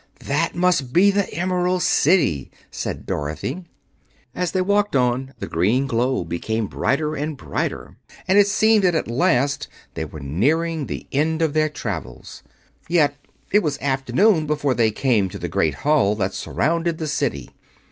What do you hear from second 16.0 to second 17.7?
that surrounded the City.